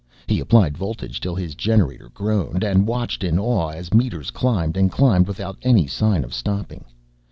[0.25, 4.91] He applied voltage till his generator groaned, and watched in awe as meters climbed and
[4.91, 6.85] climbed without any sign of stopping.